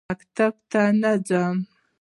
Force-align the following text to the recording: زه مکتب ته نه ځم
زه 0.03 0.07
مکتب 0.13 0.53
ته 0.71 0.81
نه 1.01 1.11
ځم 1.27 1.57